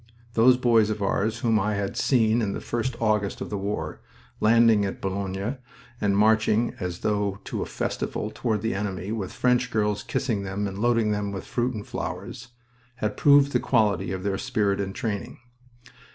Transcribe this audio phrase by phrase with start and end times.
[0.33, 4.01] Those boys of ours whom I had seen in the first August of the war,
[4.39, 5.57] landing at Boulogne
[6.01, 10.67] and marching, as though to a festival, toward the enemy, with French girls kissing them
[10.67, 12.47] and loading them with fruit and flowers,
[12.95, 15.37] had proved the quality of their spirit and training.